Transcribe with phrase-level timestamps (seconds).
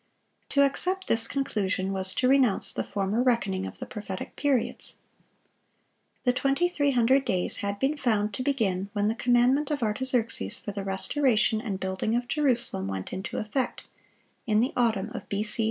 [0.49, 4.97] To accept this conclusion was to renounce the former reckoning of the prophetic periods.
[6.23, 10.83] The 2300 days had been found to begin when the commandment of Artaxerxes for the
[10.83, 13.83] restoration and building of Jerusalem, went into effect,
[14.47, 15.59] in the autumn of B.C.